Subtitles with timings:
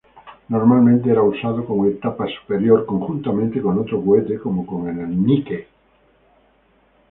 [0.49, 5.67] Normalmente era usado como etapa superior conjuntamente con otro cohete, como con el Nike.